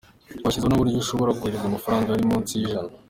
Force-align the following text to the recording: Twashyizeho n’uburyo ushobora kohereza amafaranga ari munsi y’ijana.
Twashyizeho 0.39 0.69
n’uburyo 0.69 0.97
ushobora 0.99 1.35
kohereza 1.37 1.65
amafaranga 1.67 2.07
ari 2.11 2.25
munsi 2.29 2.51
y’ijana. 2.59 2.91